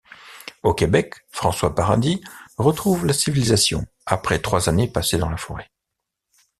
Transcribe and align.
Au 0.63 0.73
Québec, 0.73 1.13
François 1.29 1.75
Paradis 1.75 2.21
retrouve 2.57 3.05
la 3.05 3.13
civilisation 3.13 3.85
après 4.07 4.39
trois 4.39 4.67
années 4.67 4.87
passées 4.91 5.19
dans 5.19 5.29
la 5.29 5.37
forêt. 5.37 5.69